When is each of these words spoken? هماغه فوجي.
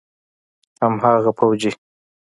هماغه 0.81 1.31
فوجي. 1.37 1.71